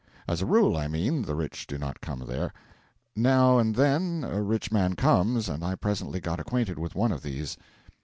[0.27, 2.51] As a rule, I mean, the rich do not come there.
[3.15, 7.21] Now and then a rich man comes, and I presently got acquainted with one of
[7.21, 7.55] these.